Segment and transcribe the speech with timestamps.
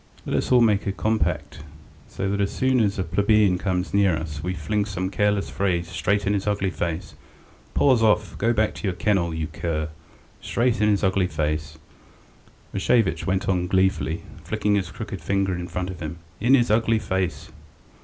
[0.25, 1.59] Let us all make a compact,
[2.17, 6.25] that as soon as a plebeian comes near us we fling some careless phrase straight
[6.25, 7.13] in his ugly face:
[7.75, 8.35] 'Paws off!
[8.39, 9.89] Go back to your kennel, you cur!'
[10.41, 11.77] straight in his ugly face,"
[12.73, 16.17] Rashevitch went on gleefully, flicking his crooked finger in front of him.
[16.39, 17.51] "In his ugly face!"